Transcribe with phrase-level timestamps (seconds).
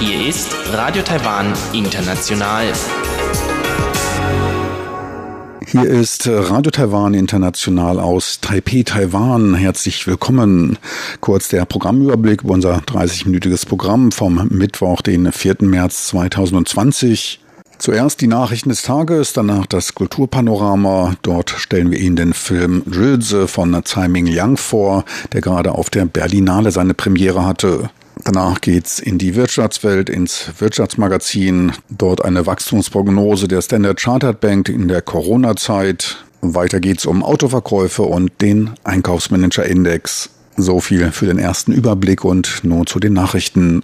[0.00, 2.72] Hier ist Radio Taiwan International.
[5.64, 9.54] Hier ist Radio Taiwan International aus Taipei, Taiwan.
[9.54, 10.76] Herzlich willkommen.
[11.20, 15.58] Kurz der Programmüberblick über unser 30-minütiges Programm vom Mittwoch, den 4.
[15.60, 17.45] März 2020.
[17.78, 21.14] Zuerst die Nachrichten des Tages, danach das Kulturpanorama.
[21.22, 25.90] Dort stellen wir Ihnen den Film Rilse von Tsai Ming Liang vor, der gerade auf
[25.90, 27.90] der Berlinale seine Premiere hatte.
[28.24, 31.72] Danach geht's in die Wirtschaftswelt, ins Wirtschaftsmagazin.
[31.90, 36.24] Dort eine Wachstumsprognose der Standard Chartered Bank in der Corona-Zeit.
[36.40, 40.30] Weiter geht's um Autoverkäufe und den Einkaufsmanager-Index.
[40.56, 43.82] So viel für den ersten Überblick und nun zu den Nachrichten.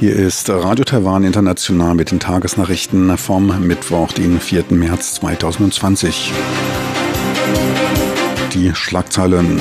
[0.00, 4.64] Hier ist Radio Taiwan International mit den Tagesnachrichten vom Mittwoch, den 4.
[4.70, 6.32] März 2020.
[8.54, 9.60] Die Schlagzeilen.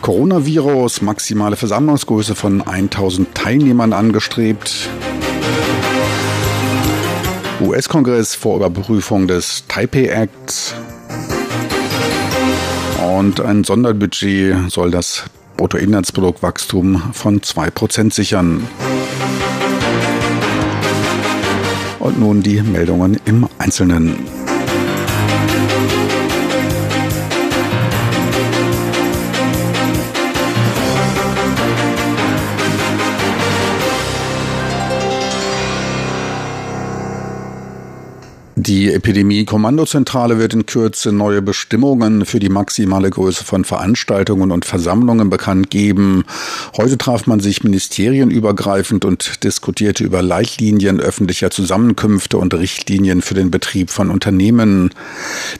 [0.00, 4.88] Coronavirus, maximale Versammlungsgröße von 1000 Teilnehmern angestrebt.
[7.60, 10.74] US-Kongress vor Überprüfung des Taipei Acts.
[13.16, 15.22] Und ein Sonderbudget soll das
[15.56, 18.66] Bruttoinlandsproduktwachstum von 2% sichern.
[21.98, 24.43] Und nun die Meldungen im Einzelnen.
[38.66, 45.28] Die Epidemie-Kommandozentrale wird in Kürze neue Bestimmungen für die maximale Größe von Veranstaltungen und Versammlungen
[45.28, 46.24] bekannt geben.
[46.74, 53.50] Heute traf man sich ministerienübergreifend und diskutierte über Leitlinien öffentlicher Zusammenkünfte und Richtlinien für den
[53.50, 54.94] Betrieb von Unternehmen.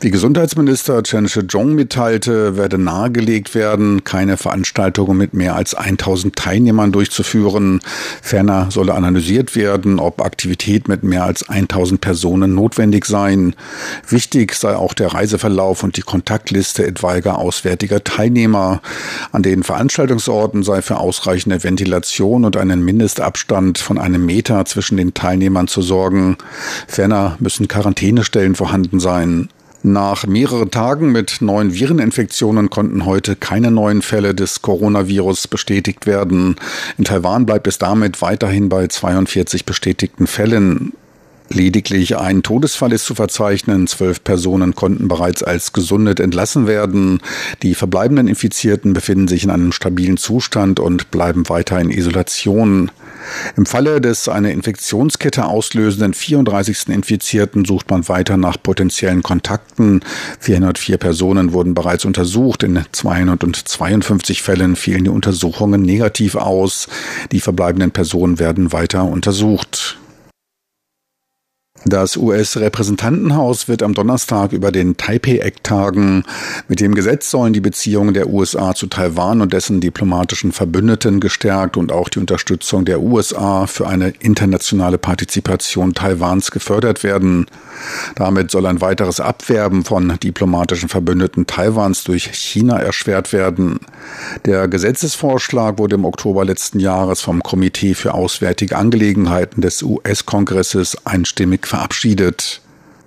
[0.01, 6.91] Wie Gesundheitsminister Chen Shih-Chong mitteilte, werde nahegelegt werden, keine Veranstaltungen mit mehr als 1000 Teilnehmern
[6.91, 7.81] durchzuführen.
[8.23, 13.55] Ferner solle analysiert werden, ob Aktivität mit mehr als 1000 Personen notwendig notwendig sein.
[14.09, 18.81] Wichtig sei auch der Reiseverlauf und die Kontaktliste etwaiger auswärtiger Teilnehmer.
[19.33, 25.15] An den Veranstaltungsorten sei für ausreichende Ventilation und einen Mindestabstand von einem Meter zwischen den
[25.15, 26.37] Teilnehmern zu sorgen.
[26.87, 29.49] Ferner müssen Quarantänestellen vorhanden sein.
[29.87, 36.57] Nach mehreren Tagen mit neuen Vireninfektionen konnten heute keine neuen Fälle des Coronavirus bestätigt werden.
[36.97, 40.95] In Taiwan bleibt es damit weiterhin bei 42 bestätigten Fällen.
[41.51, 43.87] Lediglich ein Todesfall ist zu verzeichnen.
[43.87, 47.21] Zwölf Personen konnten bereits als gesundet entlassen werden.
[47.63, 52.91] Die verbleibenden Infizierten befinden sich in einem stabilen Zustand und bleiben weiter in Isolation.
[53.57, 56.89] Im Falle des eine Infektionskette auslösenden 34.
[56.89, 60.01] Infizierten sucht man weiter nach potenziellen Kontakten.
[60.41, 62.63] 404 Personen wurden bereits untersucht.
[62.63, 66.89] In 252 Fällen fielen die Untersuchungen negativ aus.
[67.33, 69.99] Die verbleibenden Personen werden weiter untersucht.
[71.87, 76.25] Das US-Repräsentantenhaus wird am Donnerstag über den Taipei-Act tagen.
[76.67, 81.77] Mit dem Gesetz sollen die Beziehungen der USA zu Taiwan und dessen diplomatischen Verbündeten gestärkt
[81.77, 87.47] und auch die Unterstützung der USA für eine internationale Partizipation Taiwans gefördert werden.
[88.17, 93.81] Damit soll ein weiteres Abwerben von diplomatischen Verbündeten Taiwans durch China erschwert werden.
[94.45, 101.67] Der Gesetzesvorschlag wurde im Oktober letzten Jahres vom Komitee für Auswärtige Angelegenheiten des US-Kongresses einstimmig
[101.67, 102.61] verabschiedet.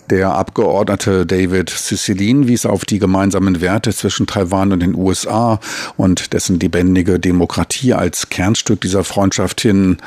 [0.10, 5.60] Der Abgeordnete David Cicilline wies auf die gemeinsamen Werte zwischen Taiwan und den USA
[5.98, 9.98] und dessen lebendige Demokratie als Kernstück dieser Freundschaft hin.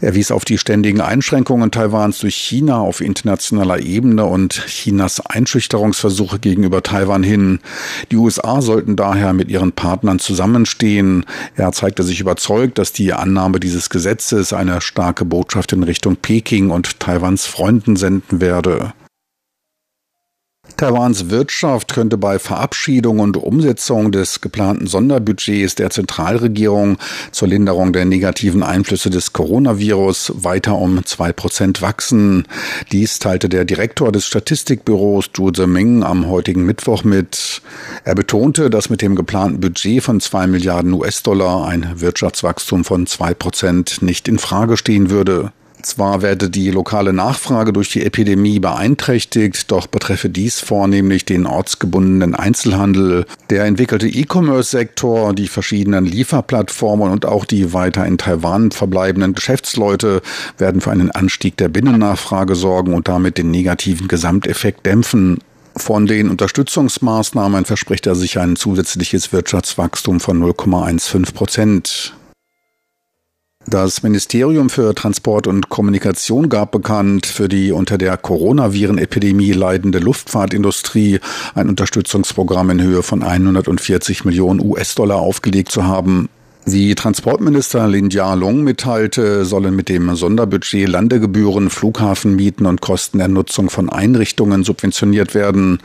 [0.00, 6.40] Er wies auf die ständigen Einschränkungen Taiwans durch China auf internationaler Ebene und Chinas Einschüchterungsversuche
[6.40, 7.60] gegenüber Taiwan hin.
[8.10, 11.24] Die USA sollten daher mit ihren Partnern zusammenstehen.
[11.54, 16.70] Er zeigte sich überzeugt, dass die Annahme dieses Gesetzes eine starke Botschaft in Richtung Peking
[16.70, 18.92] und Taiwans Freunden senden werde.
[20.76, 26.98] Taiwans Wirtschaft könnte bei Verabschiedung und Umsetzung des geplanten Sonderbudgets der Zentralregierung
[27.32, 32.46] zur Linderung der negativen Einflüsse des Coronavirus weiter um zwei Prozent wachsen.
[32.92, 37.62] Dies teilte der Direktor des Statistikbüros Zhu Zeming am heutigen Mittwoch mit.
[38.04, 43.32] Er betonte, dass mit dem geplanten Budget von zwei Milliarden US-Dollar ein Wirtschaftswachstum von zwei
[43.32, 45.52] Prozent nicht in Frage stehen würde.
[45.82, 52.34] Zwar werde die lokale Nachfrage durch die Epidemie beeinträchtigt, doch betreffe dies vornehmlich den ortsgebundenen
[52.34, 53.26] Einzelhandel.
[53.50, 60.22] Der entwickelte E-Commerce-Sektor, die verschiedenen Lieferplattformen und auch die weiter in Taiwan verbleibenden Geschäftsleute
[60.58, 65.38] werden für einen Anstieg der Binnennachfrage sorgen und damit den negativen Gesamteffekt dämpfen.
[65.76, 72.14] Von den Unterstützungsmaßnahmen verspricht er sich ein zusätzliches Wirtschaftswachstum von 0,15 Prozent.
[73.68, 81.18] Das Ministerium für Transport und Kommunikation gab bekannt, für die unter der Coronavirenepidemie leidende Luftfahrtindustrie
[81.56, 86.28] ein Unterstützungsprogramm in Höhe von 140 Millionen US-Dollar aufgelegt zu haben.
[86.68, 93.70] Wie Transportminister Lin Jialong mitteilte, sollen mit dem Sonderbudget Landegebühren, Flughafenmieten und Kosten der Nutzung
[93.70, 95.78] von Einrichtungen subventioniert werden.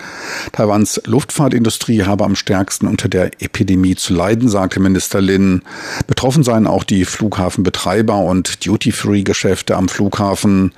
[0.53, 5.61] Taiwans Luftfahrtindustrie habe am stärksten unter der Epidemie zu leiden, sagte Minister Lin.
[6.07, 10.71] Betroffen seien auch die Flughafenbetreiber und Duty-Free-Geschäfte am Flughafen.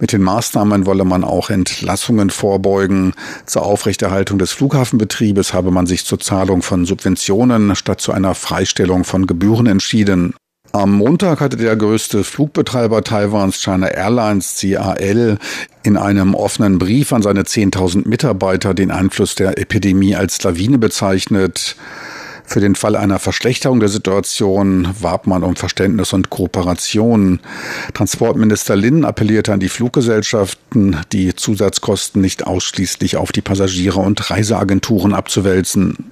[0.00, 3.14] Mit den Maßnahmen wolle man auch Entlassungen vorbeugen.
[3.46, 9.04] Zur Aufrechterhaltung des Flughafenbetriebes habe man sich zur Zahlung von Subventionen statt zu einer Freistellung
[9.04, 10.34] von Gebühren Gebühren entschieden.
[10.72, 15.38] Am Montag hatte der größte Flugbetreiber Taiwans, China Airlines CAL,
[15.84, 21.76] in einem offenen Brief an seine 10.000 Mitarbeiter den Einfluss der Epidemie als Lawine bezeichnet.
[22.44, 27.38] Für den Fall einer Verschlechterung der Situation warb man um Verständnis und Kooperation.
[27.94, 35.14] Transportminister Lin appellierte an die Fluggesellschaften, die Zusatzkosten nicht ausschließlich auf die Passagiere und Reiseagenturen
[35.14, 36.10] abzuwälzen.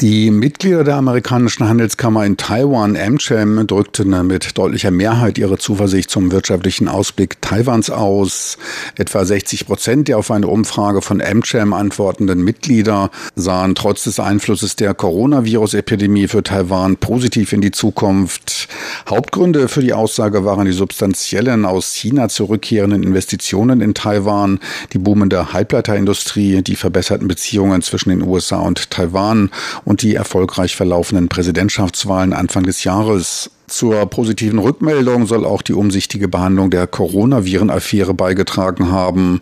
[0.00, 6.30] Die Mitglieder der amerikanischen Handelskammer in Taiwan, AmCham, drückten mit deutlicher Mehrheit ihre Zuversicht zum
[6.30, 8.58] wirtschaftlichen Ausblick Taiwans aus.
[8.94, 14.76] Etwa 60 Prozent der auf eine Umfrage von AmCham antwortenden Mitglieder sahen trotz des Einflusses
[14.76, 18.68] der Coronavirus-Epidemie für Taiwan positiv in die Zukunft.
[19.10, 24.60] Hauptgründe für die Aussage waren die substanziellen aus China zurückkehrenden Investitionen in Taiwan,
[24.92, 29.50] die boomende Halbleiterindustrie, die verbesserten Beziehungen zwischen den USA und Taiwan
[29.88, 33.50] und die erfolgreich verlaufenden Präsidentschaftswahlen Anfang des Jahres.
[33.68, 39.40] Zur positiven Rückmeldung soll auch die umsichtige Behandlung der Coronaviren-Affäre beigetragen haben.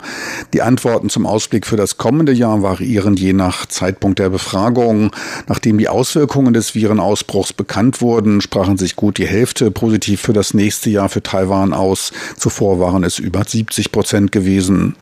[0.53, 5.11] Die Antworten zum Ausblick für das kommende Jahr variieren je nach Zeitpunkt der Befragung.
[5.49, 10.55] Nachdem die Auswirkungen des Virenausbruchs bekannt wurden, sprachen sich gut die Hälfte positiv für das
[10.55, 12.13] nächste Jahr für Taiwan aus.
[12.37, 14.95] Zuvor waren es über 70 Prozent gewesen.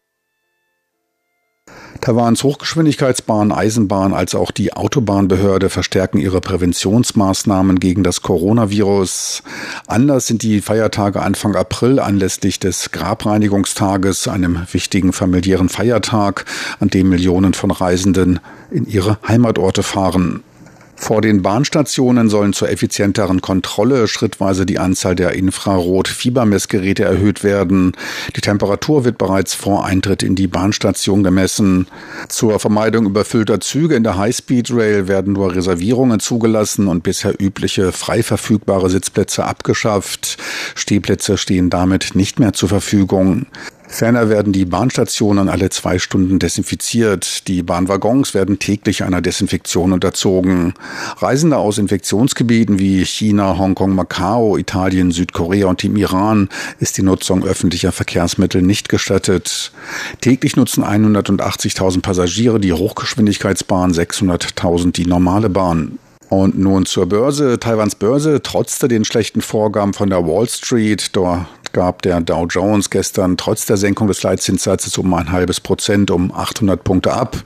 [2.05, 9.43] Taiwans Hochgeschwindigkeitsbahn, Eisenbahn als auch die Autobahnbehörde verstärken ihre Präventionsmaßnahmen gegen das Coronavirus.
[9.87, 16.45] Anders sind die Feiertage Anfang April anlässlich des Grabreinigungstages, einem wichtigen familiären Feiertag,
[16.79, 18.39] an dem Millionen von Reisenden
[18.71, 20.43] in ihre Heimatorte fahren.
[20.97, 27.93] Vor den Bahnstationen sollen zur effizienteren Kontrolle schrittweise die Anzahl der Infrarot-Fiebermessgeräte erhöht werden.
[28.37, 31.89] Die Temperatur wird bereits vor Eintritt in die Bahnstation gemessen.
[32.29, 37.93] Zur Vermeidung überfüllter Züge in der Highspeed Rail werden nur Reservierungen zugelassen und bisher übliche
[37.93, 40.39] frei verfügbare Sitzplätze abgeschafft.
[40.75, 43.47] Stehplätze stehen damit nicht mehr zur Verfügung.
[43.87, 47.47] Ferner werden die Bahnstationen alle zwei Stunden desinfiziert.
[47.49, 50.75] Die Bahnwaggons werden täglich einer Desinfektion unterzogen.
[51.19, 56.49] Reisende aus Infektionsgebieten wie China, Hongkong, Macau, Italien, Südkorea und dem Iran
[56.81, 59.73] ist die Nutzung öffentlicher Verkehrsmittel nicht gestattet.
[60.21, 65.99] Täglich nutzen 180.000 Passagiere die Hochgeschwindigkeitsbahn, 600.000 die normale Bahn.
[66.31, 67.61] Und nun zur Börse.
[67.61, 71.11] Taiwans Börse trotzte den schlechten Vorgaben von der Wall Street.
[71.13, 76.11] Dort gab der Dow Jones gestern trotz der Senkung des Leitzinssatzes um ein halbes Prozent
[76.11, 77.37] um 800 Punkte ab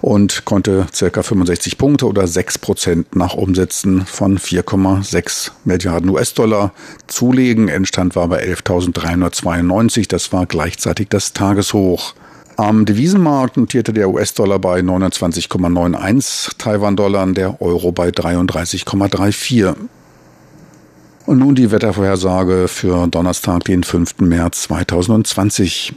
[0.00, 6.72] und konnte circa 65 Punkte oder 6 Prozent nach Umsätzen von 4,6 Milliarden US-Dollar
[7.08, 7.68] zulegen.
[7.68, 10.08] Endstand war bei 11.392.
[10.08, 12.14] Das war gleichzeitig das Tageshoch.
[12.56, 19.76] Am Devisenmarkt notierte der US-Dollar bei 29,91 Taiwan-Dollar, der Euro bei 33,34.
[21.26, 24.20] Und nun die Wettervorhersage für Donnerstag, den 5.
[24.20, 25.92] März 2020.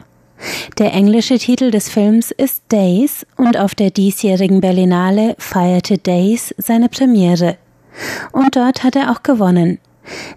[0.77, 6.89] Der englische Titel des Films ist Days und auf der diesjährigen Berlinale feierte Days seine
[6.89, 7.57] Premiere.
[8.31, 9.79] Und dort hat er auch gewonnen.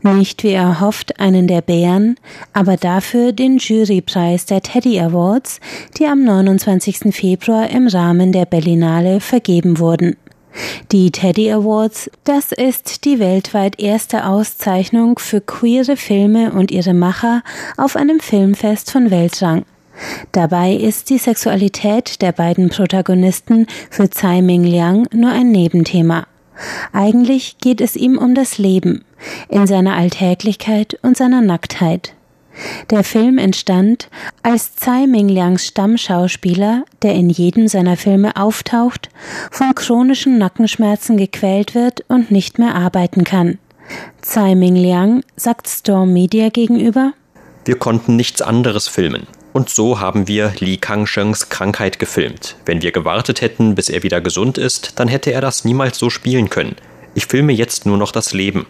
[0.02, 2.16] Nicht wie er hofft einen der Bären,
[2.52, 5.60] aber dafür den Jurypreis der Teddy Awards,
[5.98, 7.14] die am 29.
[7.14, 10.16] Februar im Rahmen der Berlinale vergeben wurden.
[10.90, 17.42] Die Teddy Awards, das ist die weltweit erste Auszeichnung für queere Filme und ihre Macher
[17.76, 19.64] auf einem Filmfest von Weltrang.
[20.32, 26.26] Dabei ist die Sexualität der beiden Protagonisten für Tsai Ming Liang nur ein Nebenthema.
[26.92, 29.04] Eigentlich geht es ihm um das Leben,
[29.48, 32.14] in seiner Alltäglichkeit und seiner Nacktheit.
[32.90, 34.08] Der Film entstand,
[34.42, 39.10] als Tsai Ming-Liangs Stammschauspieler, der in jedem seiner Filme auftaucht,
[39.50, 43.58] von chronischen Nackenschmerzen gequält wird und nicht mehr arbeiten kann.
[44.22, 47.12] Tsai Ming-Liang sagt Storm Media gegenüber,
[47.64, 49.26] Wir konnten nichts anderes filmen.
[49.58, 52.54] Und so haben wir Li Kangshens Krankheit gefilmt.
[52.64, 56.10] Wenn wir gewartet hätten, bis er wieder gesund ist, dann hätte er das niemals so
[56.10, 56.76] spielen können.
[57.16, 58.66] Ich filme jetzt nur noch das Leben.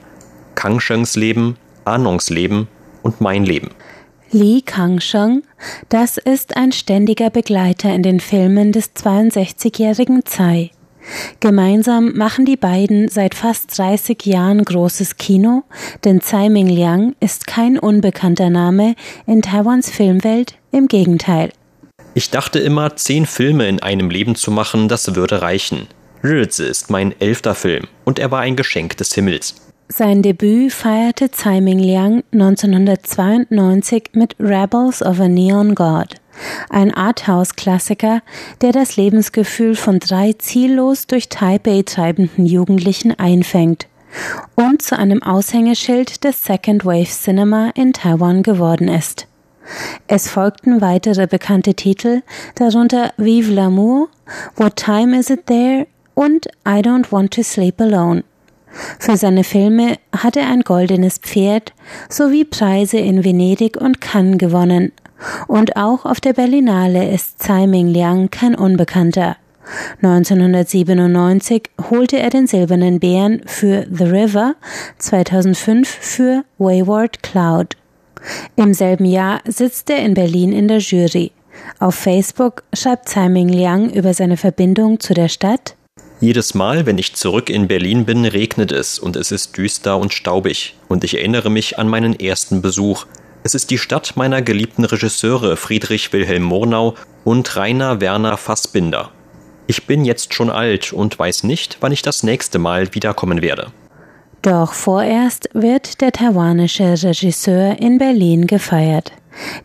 [0.54, 2.68] Kangshens Leben, Anongs Leben
[3.02, 3.72] und mein Leben.
[4.30, 5.42] Li Kangsheng,
[5.90, 10.70] das ist ein ständiger Begleiter in den Filmen des 62-jährigen Tsai.
[11.40, 15.64] Gemeinsam machen die beiden seit fast 30 Jahren großes Kino,
[16.04, 18.94] denn Tsai Ming Liang ist kein unbekannter Name
[19.26, 21.50] in Taiwans Filmwelt, im Gegenteil.
[22.14, 25.86] Ich dachte immer, zehn Filme in einem Leben zu machen, das würde reichen.
[26.24, 29.54] Rizze ist mein elfter Film und er war ein Geschenk des Himmels.
[29.90, 36.16] Sein Debüt feierte Tsai Ming Liang 1992 mit Rebels of a Neon God
[36.70, 38.22] ein Arthouse-Klassiker,
[38.60, 43.86] der das Lebensgefühl von drei ziellos durch Taipei treibenden Jugendlichen einfängt
[44.54, 49.26] und zu einem Aushängeschild des Second Wave Cinema in Taiwan geworden ist.
[50.06, 52.22] Es folgten weitere bekannte Titel,
[52.54, 54.08] darunter Vive l'amour,
[54.56, 58.24] What Time Is It There und I Don't Want to Sleep Alone.
[58.98, 61.72] Für seine Filme hat er ein goldenes Pferd
[62.08, 64.92] sowie Preise in Venedig und Cannes gewonnen
[65.46, 69.36] und auch auf der Berlinale ist Tsai Ming Liang kein Unbekannter.
[70.02, 74.54] 1997 holte er den Silbernen Bären für The River,
[74.98, 77.76] 2005 für Wayward Cloud.
[78.56, 81.32] Im selben Jahr sitzt er in Berlin in der Jury.
[81.78, 85.74] Auf Facebook schreibt Tsai Ming Liang über seine Verbindung zu der Stadt.
[86.20, 90.12] Jedes Mal, wenn ich zurück in Berlin bin, regnet es und es ist düster und
[90.12, 90.74] staubig.
[90.88, 93.06] Und ich erinnere mich an meinen ersten Besuch.
[93.48, 99.08] Es ist die Stadt meiner geliebten Regisseure Friedrich Wilhelm Murnau und Rainer Werner Fassbinder.
[99.66, 103.68] Ich bin jetzt schon alt und weiß nicht, wann ich das nächste Mal wiederkommen werde.
[104.42, 109.12] Doch vorerst wird der taiwanische Regisseur in Berlin gefeiert.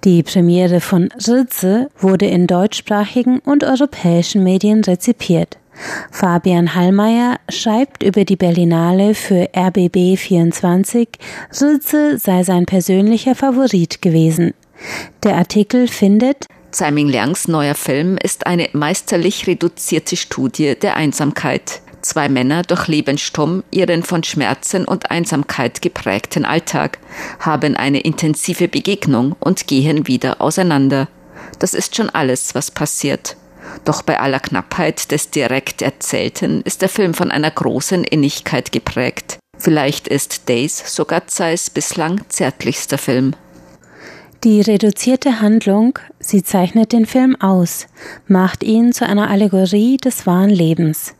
[0.05, 5.57] Die Premiere von Rizze wurde in deutschsprachigen und europäischen Medien rezipiert.
[6.11, 11.07] Fabian Hallmeier schreibt über die Berlinale für RBB24,
[11.61, 14.53] Rilze sei sein persönlicher Favorit gewesen.
[15.23, 21.81] Der Artikel findet, Tsai Ming Liangs neuer Film ist eine meisterlich reduzierte Studie der Einsamkeit.
[22.01, 26.99] Zwei Männer durchleben stumm ihren von Schmerzen und Einsamkeit geprägten Alltag,
[27.39, 31.07] haben eine intensive Begegnung und gehen wieder auseinander.
[31.59, 33.37] Das ist schon alles, was passiert.
[33.85, 39.37] Doch bei aller Knappheit des direkt Erzählten ist der Film von einer großen Innigkeit geprägt.
[39.57, 43.33] Vielleicht ist Days sogar Zeiss bislang zärtlichster Film.
[44.43, 47.87] Die reduzierte Handlung, sie zeichnet den Film aus,
[48.27, 51.15] macht ihn zu einer Allegorie des wahren Lebens.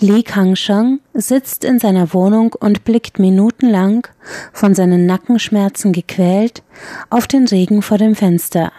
[0.00, 4.06] Li Kangsheng sitzt in seiner Wohnung und blickt minutenlang,
[4.52, 6.62] von seinen Nackenschmerzen gequält,
[7.10, 8.70] auf den Regen vor dem Fenster.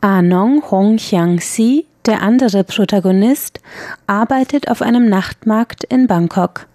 [0.00, 3.60] Anong Hong Hyang-si, der andere Protagonist,
[4.06, 6.66] arbeitet auf einem Nachtmarkt in Bangkok.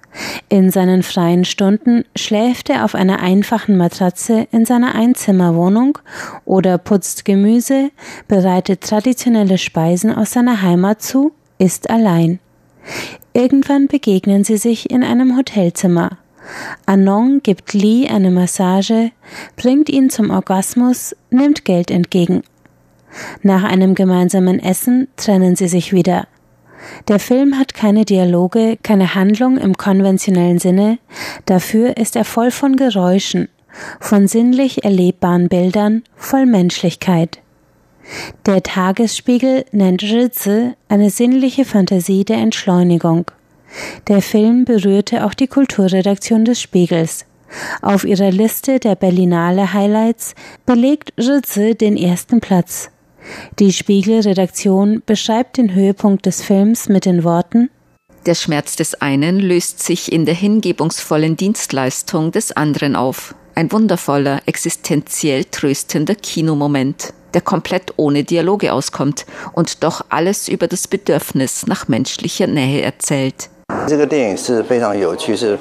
[0.49, 5.99] In seinen freien Stunden schläft er auf einer einfachen Matratze in seiner Einzimmerwohnung
[6.45, 7.91] oder putzt Gemüse,
[8.27, 12.39] bereitet traditionelle Speisen aus seiner Heimat zu, ist allein.
[13.33, 16.17] Irgendwann begegnen sie sich in einem Hotelzimmer.
[16.85, 19.11] Anong gibt Lee eine Massage,
[19.57, 22.43] bringt ihn zum Orgasmus, nimmt Geld entgegen.
[23.41, 26.27] Nach einem gemeinsamen Essen trennen sie sich wieder.
[27.07, 30.99] Der Film hat keine Dialoge, keine Handlung im konventionellen Sinne,
[31.45, 33.49] dafür ist er voll von Geräuschen,
[33.99, 37.39] von sinnlich erlebbaren Bildern, voll Menschlichkeit.
[38.45, 43.25] Der Tagesspiegel nennt Rizze eine sinnliche Fantasie der Entschleunigung.
[44.07, 47.25] Der Film berührte auch die Kulturredaktion des Spiegels.
[47.81, 50.35] Auf ihrer Liste der Berlinale Highlights
[50.65, 52.91] belegt Rizze den ersten Platz.
[53.58, 57.70] Die Spiegel-Redaktion beschreibt den Höhepunkt des Films mit den Worten
[58.24, 63.34] Der Schmerz des einen löst sich in der hingebungsvollen Dienstleistung des anderen auf.
[63.56, 70.86] Ein wundervoller, existenziell tröstender Kinomoment, der komplett ohne Dialoge auskommt und doch alles über das
[70.86, 73.50] Bedürfnis nach menschlicher Nähe erzählt.
[73.88, 75.58] 这个电影是非常有趣，是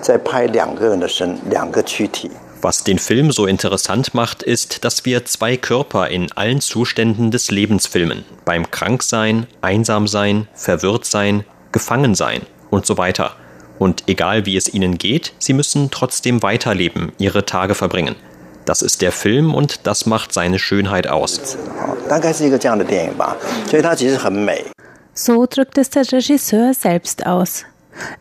[0.00, 2.30] 在拍两个人的身，两个躯体。
[2.61, 7.51] Was den Film so interessant macht, ist, dass wir zwei Körper in allen Zuständen des
[7.51, 8.25] Lebens filmen.
[8.45, 13.35] Beim Kranksein, Einsamsein, Verwirrtsein, Gefangensein und so weiter.
[13.77, 18.15] Und egal wie es ihnen geht, sie müssen trotzdem weiterleben, ihre Tage verbringen.
[18.65, 21.57] Das ist der Film und das macht seine Schönheit aus.
[25.13, 27.65] So drückt es der Regisseur selbst aus.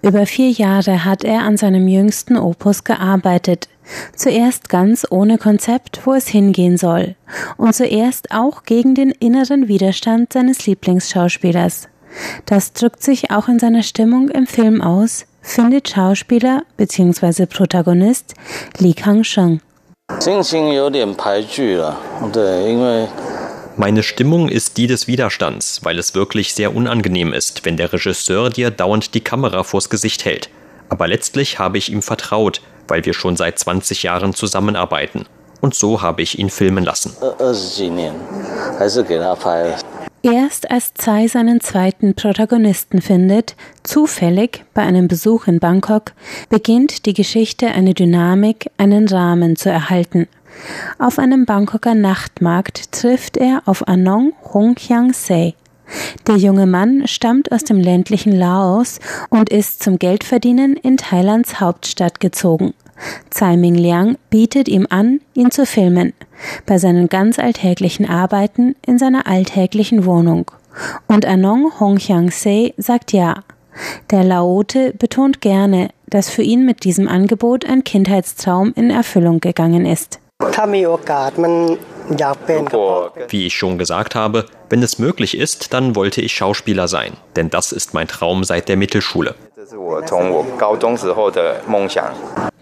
[0.01, 3.69] Über vier Jahre hat er an seinem jüngsten Opus gearbeitet,
[4.15, 7.15] Zuerst ganz ohne Konzept, wo es hingehen soll.
[7.57, 11.89] Und zuerst auch gegen den inneren Widerstand seines Lieblingsschauspielers.
[12.47, 17.47] Das drückt sich auch in seiner Stimmung im Film aus, findet Schauspieler bzw.
[17.47, 18.35] Protagonist
[18.79, 19.61] Li Kang-sheng.
[23.77, 28.51] Meine Stimmung ist die des Widerstands, weil es wirklich sehr unangenehm ist, wenn der Regisseur
[28.51, 30.51] dir dauernd die Kamera vors Gesicht hält.
[30.89, 35.27] Aber letztlich habe ich ihm vertraut weil wir schon seit 20 Jahren zusammenarbeiten.
[35.61, 37.17] Und so habe ich ihn filmen lassen.
[40.23, 46.13] Erst als Tsai seinen zweiten Protagonisten findet, zufällig bei einem Besuch in Bangkok,
[46.49, 50.27] beginnt die Geschichte eine Dynamik, einen Rahmen zu erhalten.
[50.99, 55.55] Auf einem Bangkoker Nachtmarkt trifft er auf Anong Hongkyang Se,
[56.27, 62.21] der junge Mann stammt aus dem ländlichen Laos und ist zum Geldverdienen in Thailands Hauptstadt
[62.21, 62.75] gezogen.
[63.31, 66.13] Tsai Ming Liang bietet ihm an, ihn zu filmen,
[66.67, 70.51] bei seinen ganz alltäglichen Arbeiten in seiner alltäglichen Wohnung.
[71.07, 73.43] Und Anong Hongxiang Se sagt ja.
[74.11, 79.87] Der Laote betont gerne, dass für ihn mit diesem Angebot ein Kindheitstraum in Erfüllung gegangen
[79.87, 80.19] ist.
[83.29, 87.51] Wie ich schon gesagt habe, wenn es möglich ist, dann wollte ich Schauspieler sein, denn
[87.51, 89.35] das ist mein Traum seit der Mittelschule.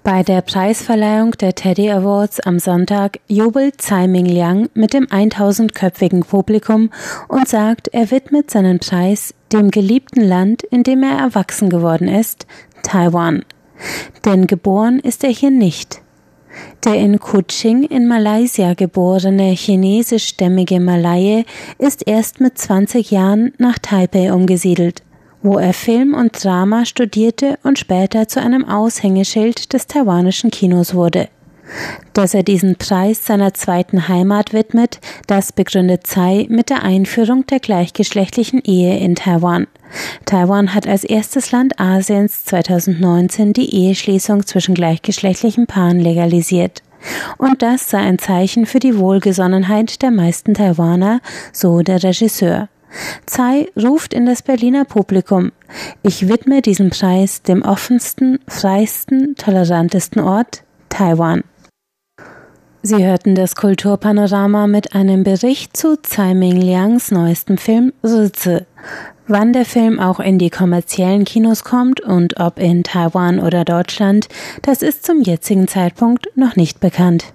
[0.02, 6.24] Bei der Preisverleihung der Teddy Awards am Sonntag jubelt Tsai Ming Liang mit dem 1000-köpfigen
[6.24, 6.90] Publikum
[7.28, 12.46] und sagt, er widmet seinen Preis dem geliebten Land, in dem er erwachsen geworden ist,
[12.82, 13.44] Taiwan.
[14.24, 16.00] Denn geboren ist er hier nicht.
[16.84, 21.44] Der in Kuching in Malaysia geborene chinesischstämmige Malaye
[21.78, 25.02] ist erst mit 20 Jahren nach Taipei umgesiedelt,
[25.46, 31.28] wo er Film und Drama studierte und später zu einem Aushängeschild des taiwanischen Kinos wurde.
[32.12, 37.60] Dass er diesen Preis seiner zweiten Heimat widmet, das begründet Tsai mit der Einführung der
[37.60, 39.68] gleichgeschlechtlichen Ehe in Taiwan.
[40.24, 46.82] Taiwan hat als erstes Land Asiens 2019 die Eheschließung zwischen gleichgeschlechtlichen Paaren legalisiert.
[47.38, 51.20] Und das sei ein Zeichen für die Wohlgesonnenheit der meisten Taiwaner,
[51.52, 52.68] so der Regisseur.
[53.26, 55.52] Tsai ruft in das Berliner Publikum.
[56.02, 61.42] Ich widme diesen Preis dem offensten, freisten, tolerantesten Ort, Taiwan.
[62.82, 68.66] Sie hörten das Kulturpanorama mit einem Bericht zu Tsai Ming Liangs neuestem Film Rizze.
[69.26, 74.28] Wann der Film auch in die kommerziellen Kinos kommt und ob in Taiwan oder Deutschland,
[74.62, 77.32] das ist zum jetzigen Zeitpunkt noch nicht bekannt.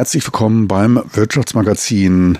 [0.00, 2.38] Herzlich willkommen beim Wirtschaftsmagazin.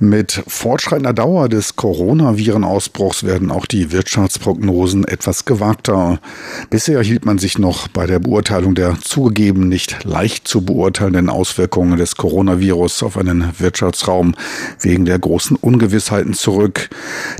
[0.00, 6.18] Mit fortschreitender Dauer des Coronavirenausbruchs werden auch die Wirtschaftsprognosen etwas gewagter.
[6.68, 11.96] Bisher hielt man sich noch bei der Beurteilung der zugegeben nicht leicht zu beurteilenden Auswirkungen
[11.96, 14.34] des Coronavirus auf einen Wirtschaftsraum
[14.80, 16.90] wegen der großen Ungewissheiten zurück.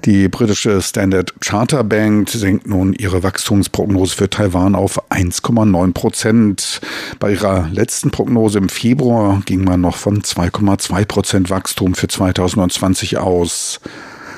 [0.04, 6.80] Die britische Standard Charter Bank senkt nun ihre Wachstumsprognose für Taiwan auf 1,9 Prozent.
[7.18, 12.43] Bei ihrer letzten Prognose im Februar ging man noch von 2,2 Prozent Wachstum für 2020
[13.18, 13.80] aus.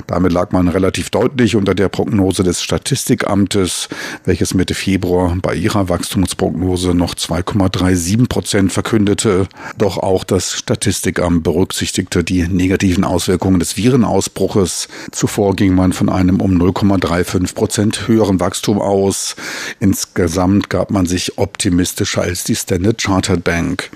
[0.07, 3.89] Damit lag man relativ deutlich unter der Prognose des Statistikamtes,
[4.25, 9.49] welches Mitte Februar bei ihrer Wachstumsprognose noch 2,37 Prozent verkündete.
[9.79, 14.89] Doch auch das Statistikamt berücksichtigte die negativen Auswirkungen des Virenausbruches.
[15.11, 19.37] Zuvor ging man von einem um 0,35 Prozent höheren Wachstum aus.
[19.81, 23.91] Insgesamt gab man sich optimistischer als die Standard Chartered Bank.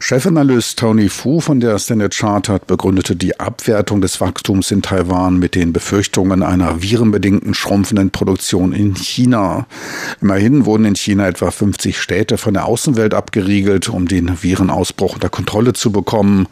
[0.00, 5.54] Chefanalyst Tony Fu von der Standard Chartered begründete die Abwertung des Wachstums in Taiwan mit
[5.54, 9.66] den Befürchtungen einer virenbedingten schrumpfenden Produktion in China.
[10.20, 15.28] Immerhin wurden in China etwa 50 Städte von der Außenwelt abgeriegelt, um den Virenausbruch unter
[15.28, 16.46] Kontrolle zu bekommen.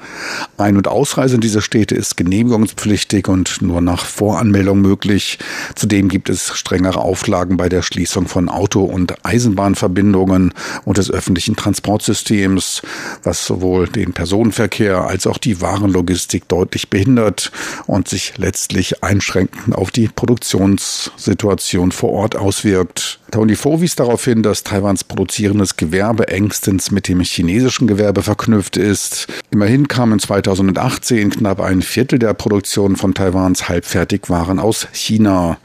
[0.58, 5.38] Ein- und Ausreise in diese Städte ist genehmigungspflichtig und nur nach Voranmeldung möglich.
[5.74, 10.52] Zudem gibt es strengere Auflagen bei der Schließung von Auto- und Eisenbahnverbindungen
[10.84, 12.82] und des öffentlichen Transportsystems
[13.22, 17.52] was sowohl den Personenverkehr als auch die Warenlogistik deutlich behindert
[17.86, 23.20] und sich letztlich einschränkend auf die Produktionssituation vor Ort auswirkt.
[23.32, 28.76] Tony Fo wies darauf hin, dass Taiwans produzierendes Gewerbe engstens mit dem chinesischen Gewerbe verknüpft
[28.76, 29.26] ist.
[29.50, 35.58] Immerhin kamen 2018 knapp ein Viertel der Produktion von Taiwans Halbfertigwaren aus China.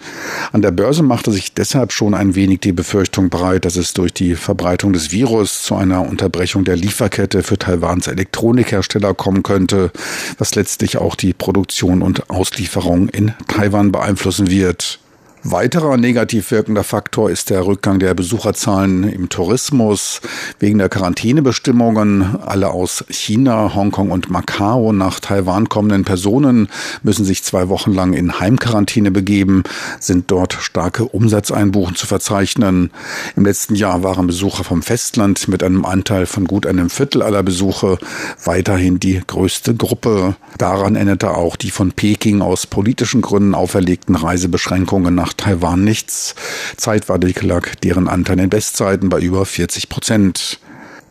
[0.52, 4.14] An der Börse machte sich deshalb schon ein wenig die Befürchtung breit, dass es durch
[4.14, 9.92] die Verbreitung des Virus zu einer Unterbrechung der Lieferkette für Taiwans Elektronikhersteller kommen könnte,
[10.38, 15.00] was letztlich auch die Produktion und Auslieferung in Taiwan beeinflussen wird.
[15.44, 20.22] Weiterer negativ wirkender Faktor ist der Rückgang der Besucherzahlen im Tourismus.
[20.60, 26.70] Wegen der Quarantänebestimmungen alle aus China, Hongkong und Macau nach Taiwan kommenden Personen
[27.02, 29.64] müssen sich zwei Wochen lang in Heimquarantäne begeben,
[30.00, 32.92] sind dort starke Umsatzeinbuchen zu verzeichnen.
[33.36, 37.42] Im letzten Jahr waren Besucher vom Festland mit einem Anteil von gut einem Viertel aller
[37.42, 37.98] Besuche
[38.46, 40.36] weiterhin die größte Gruppe.
[40.60, 46.36] Daran änderte auch die von Peking aus politischen Gründen auferlegten Reisebeschränkungen nach nach Taiwan nichts.
[46.78, 50.60] Zeitweilig lag deren Anteil in Bestzeiten bei über 40 Prozent.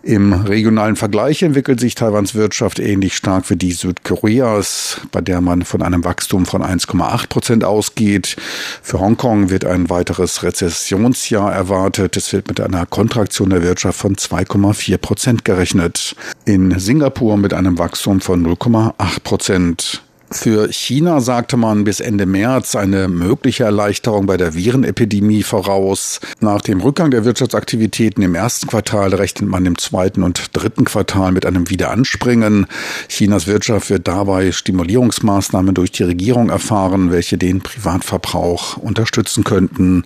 [0.02, 5.62] Im regionalen Vergleich entwickelt sich Taiwans Wirtschaft ähnlich stark wie die Südkoreas, bei der man
[5.62, 8.36] von einem Wachstum von 1,8 Prozent ausgeht.
[8.82, 12.16] Für Hongkong wird ein weiteres Rezessionsjahr erwartet.
[12.16, 16.16] Es wird mit einer Kontraktion der Wirtschaft von 2,4 Prozent gerechnet.
[16.46, 20.02] In Singapur mit einem Wachstum von 0,8 Prozent.
[20.32, 26.20] Für China sagte man bis Ende März eine mögliche Erleichterung bei der Virenepidemie voraus.
[26.38, 31.32] Nach dem Rückgang der Wirtschaftsaktivitäten im ersten Quartal rechnet man im zweiten und dritten Quartal
[31.32, 32.68] mit einem Wiederanspringen.
[33.08, 40.04] Chinas Wirtschaft wird dabei Stimulierungsmaßnahmen durch die Regierung erfahren, welche den Privatverbrauch unterstützen könnten.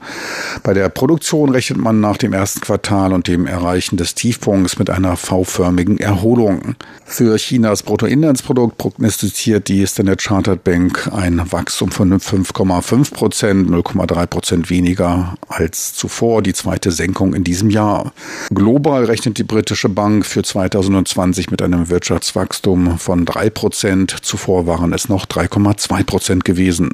[0.63, 4.89] Bei der Produktion rechnet man nach dem ersten Quartal und dem Erreichen des Tiefpunkts mit
[4.89, 6.77] einer V-förmigen Erholung.
[7.05, 14.27] Für Chinas Bruttoinlandsprodukt prognostiziert die Standard der Chartered Bank ein Wachstum von 5,5 Prozent, 0,3
[14.27, 18.13] Prozent weniger als zuvor, die zweite Senkung in diesem Jahr.
[18.51, 24.17] Global rechnet die britische Bank für 2020 mit einem Wirtschaftswachstum von 3 Prozent.
[24.23, 26.91] Zuvor waren es noch 3,2 Prozent gewesen.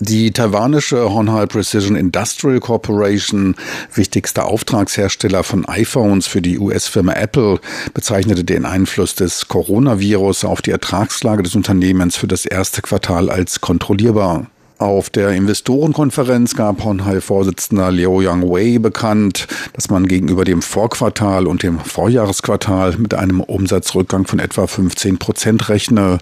[0.00, 3.56] Die taiwanische Honhai Precision Industrial Corporation,
[3.92, 7.58] wichtigster Auftragshersteller von iPhones für die US-Firma Apple,
[7.94, 13.60] bezeichnete den Einfluss des Coronavirus auf die Ertragslage des Unternehmens für das erste Quartal als
[13.60, 14.46] kontrollierbar.
[14.78, 21.80] Auf der Investorenkonferenz gab Honhai-Vorsitzender Liu Yang-Wei bekannt, dass man gegenüber dem Vorquartal und dem
[21.80, 26.18] Vorjahresquartal mit einem Umsatzrückgang von etwa 15 Prozent rechne.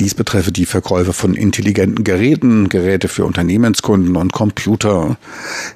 [0.00, 5.16] Dies betreffe die Verkäufe von intelligenten Geräten, Geräte für Unternehmenskunden und Computer.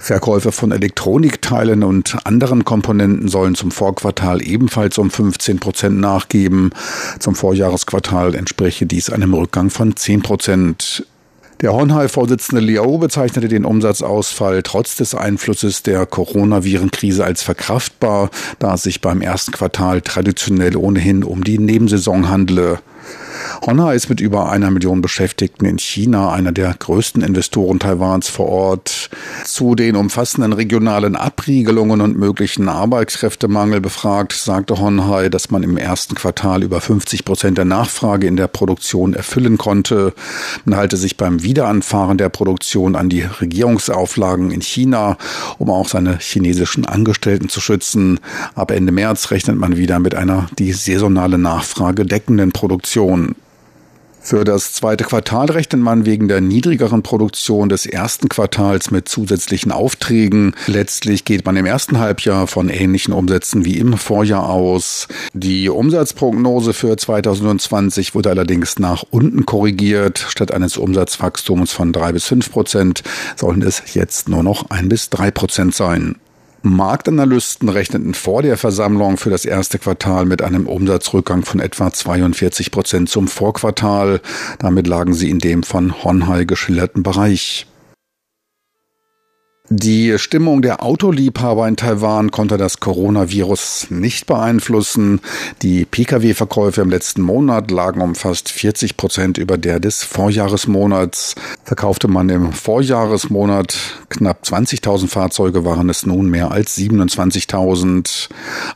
[0.01, 6.71] Verkäufe von Elektronikteilen und anderen Komponenten sollen zum Vorquartal ebenfalls um 15 Prozent nachgeben.
[7.21, 11.07] Zum Vorjahresquartal entspreche dies einem Rückgang von 10 Prozent.
[11.61, 18.85] Der Honhai-Vorsitzende Liao bezeichnete den Umsatzausfall trotz des Einflusses der Coronavirenkrise als verkraftbar, da es
[18.85, 22.79] sich beim ersten Quartal traditionell ohnehin um die Nebensaison handele.
[23.67, 28.49] Honda ist mit über einer Million Beschäftigten in China einer der größten Investoren Taiwans vor
[28.49, 29.11] Ort.
[29.45, 36.15] Zu den umfassenden regionalen Abriegelungen und möglichen Arbeitskräftemangel befragt, sagte Honhai, dass man im ersten
[36.15, 40.15] Quartal über 50 Prozent der Nachfrage in der Produktion erfüllen konnte.
[40.65, 45.17] Man halte sich beim Wiederanfahren der Produktion an die Regierungsauflagen in China,
[45.59, 48.21] um auch seine chinesischen Angestellten zu schützen.
[48.55, 52.98] Ab Ende März rechnet man wieder mit einer die saisonale Nachfrage deckenden Produktion.
[54.21, 59.73] Für das zweite Quartal rechnet man wegen der niedrigeren Produktion des ersten Quartals mit zusätzlichen
[59.73, 60.55] Aufträgen.
[60.67, 65.09] Letztlich geht man im ersten Halbjahr von ähnlichen Umsätzen wie im Vorjahr aus.
[65.33, 70.27] Die Umsatzprognose für 2020 wurde allerdings nach unten korrigiert.
[70.29, 73.03] Statt eines Umsatzwachstums von drei bis fünf Prozent
[73.37, 76.17] sollen es jetzt nur noch ein bis drei Prozent sein.
[76.63, 82.71] Marktanalysten rechneten vor der Versammlung für das erste Quartal mit einem Umsatzrückgang von etwa 42
[82.71, 84.21] Prozent zum Vorquartal.
[84.59, 87.67] Damit lagen sie in dem von Honhai geschilderten Bereich.
[89.71, 95.21] Die Stimmung der Autoliebhaber in Taiwan konnte das Coronavirus nicht beeinflussen.
[95.61, 101.35] Die Pkw-Verkäufe im letzten Monat lagen um fast 40 Prozent über der des Vorjahresmonats.
[101.65, 103.77] Verkaufte man im Vorjahresmonat
[104.09, 108.31] knapp 20.000 Fahrzeuge, waren es nun mehr als 27.000.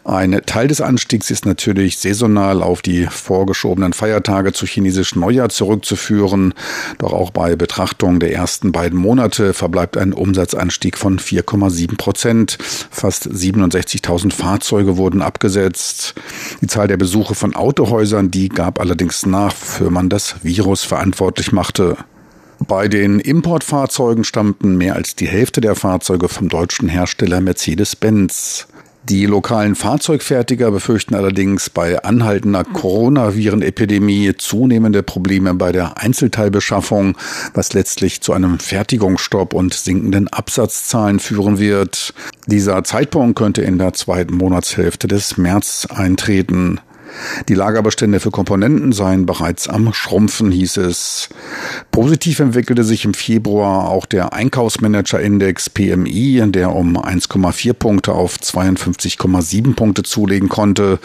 [0.04, 6.52] Ein Teil des Anstiegs ist natürlich saisonal auf die vorgeschobenen Feiertage zu chinesischen Neujahr zurückzuführen.
[6.98, 12.58] Doch auch bei Betrachtung der ersten beiden Monate verbleibt ein Umsatzanstieg Anstieg von 4,7 Prozent.
[12.90, 16.14] Fast 67.000 Fahrzeuge wurden abgesetzt.
[16.60, 21.52] Die Zahl der Besuche von Autohäusern, die gab allerdings nach, für man das Virus verantwortlich
[21.52, 21.96] machte.
[22.58, 28.66] Bei den Importfahrzeugen stammten mehr als die Hälfte der Fahrzeuge vom deutschen Hersteller Mercedes-Benz.
[29.08, 37.16] Die lokalen Fahrzeugfertiger befürchten allerdings bei anhaltender Coronavirenepidemie zunehmende Probleme bei der Einzelteilbeschaffung,
[37.52, 42.14] was letztlich zu einem Fertigungsstopp und sinkenden Absatzzahlen führen wird.
[42.46, 46.78] Dieser Zeitpunkt könnte in der zweiten Monatshälfte des März eintreten.
[47.48, 51.28] Die Lagerbestände für Komponenten seien bereits am Schrumpfen, hieß es.
[51.90, 59.74] Positiv entwickelte sich im Februar auch der Einkaufsmanager-Index PMI, der um 1,4 Punkte auf 52,7
[59.74, 60.98] Punkte zulegen konnte.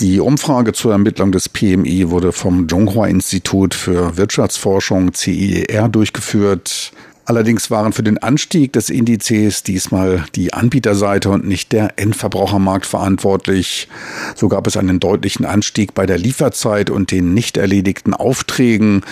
[0.00, 6.92] Die Umfrage zur Ermittlung des PMI wurde vom Zhonghua Institut für Wirtschaftsforschung CIER durchgeführt.
[7.26, 13.88] Allerdings waren für den Anstieg des Indizes diesmal die Anbieterseite und nicht der Endverbrauchermarkt verantwortlich.
[14.34, 19.02] So gab es einen deutlichen Anstieg bei der Lieferzeit und den nicht erledigten Aufträgen,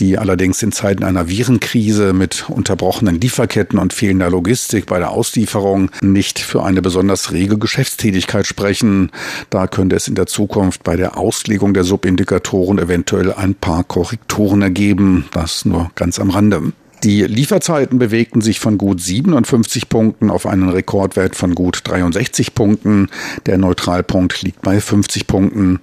[0.00, 5.90] die allerdings in Zeiten einer Virenkrise mit unterbrochenen Lieferketten und fehlender Logistik bei der Auslieferung
[6.00, 9.10] nicht für eine besonders rege Geschäftstätigkeit sprechen.
[9.50, 14.62] Da könnte es in der Zukunft bei der Auslegung der Subindikatoren eventuell ein paar Korrekturen
[14.62, 15.26] ergeben.
[15.32, 16.72] Das nur ganz am Rande.
[17.04, 23.08] Die Lieferzeiten bewegten sich von gut 57 Punkten auf einen Rekordwert von gut 63 Punkten.
[23.46, 25.80] Der Neutralpunkt liegt bei 50 Punkten.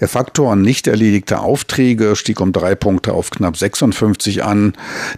[0.00, 4.74] Der Faktor nicht erledigte Aufträge stieg um drei Punkte auf knapp 56 an.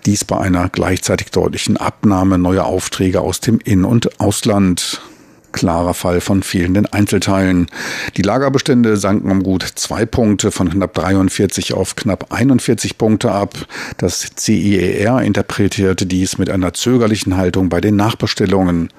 [0.06, 5.02] Dies bei einer gleichzeitig deutlichen Abnahme neuer Aufträge aus dem In- und Ausland
[5.54, 7.68] klarer Fall von fehlenden Einzelteilen.
[8.18, 13.54] Die Lagerbestände sanken um gut zwei Punkte von knapp 43 auf knapp 41 Punkte ab.
[13.96, 18.90] Das CIER interpretierte dies mit einer zögerlichen Haltung bei den Nachbestellungen.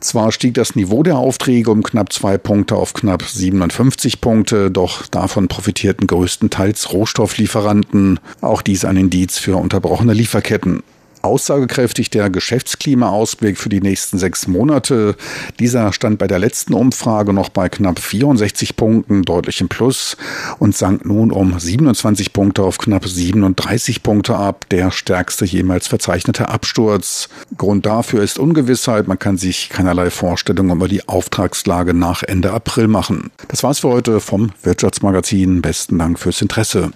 [0.00, 5.06] Zwar stieg das Niveau der Aufträge um knapp zwei Punkte auf knapp 57 Punkte, doch
[5.06, 8.20] davon profitierten größtenteils Rohstofflieferanten.
[8.42, 10.82] Auch dies ein Indiz für unterbrochene Lieferketten
[11.24, 15.16] aussagekräftig der Geschäftsklimaausblick für die nächsten sechs Monate.
[15.58, 20.16] Dieser stand bei der letzten Umfrage noch bei knapp 64 Punkten, deutlich im Plus,
[20.58, 26.48] und sank nun um 27 Punkte auf knapp 37 Punkte ab, der stärkste jemals verzeichnete
[26.48, 27.28] Absturz.
[27.56, 32.88] Grund dafür ist Ungewissheit, man kann sich keinerlei Vorstellungen über die Auftragslage nach Ende April
[32.88, 33.30] machen.
[33.48, 35.62] Das war's für heute vom Wirtschaftsmagazin.
[35.62, 36.90] Besten Dank fürs Interesse.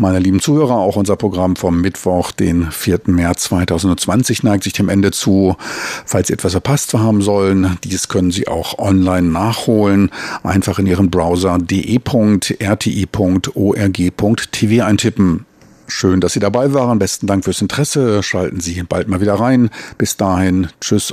[0.00, 3.00] Meine lieben Zuhörer, auch unser Programm vom Mittwoch, den 4.
[3.04, 5.56] März 2020, neigt sich dem Ende zu.
[6.06, 10.10] Falls Sie etwas verpasst haben sollen, dies können Sie auch online nachholen.
[10.42, 12.46] Einfach in Ihren Browser de.rti.org.tv
[14.86, 15.44] eintippen.
[15.86, 16.98] Schön, dass Sie dabei waren.
[16.98, 18.22] Besten Dank fürs Interesse.
[18.22, 19.68] Schalten Sie bald mal wieder rein.
[19.98, 21.08] Bis dahin, tschüss.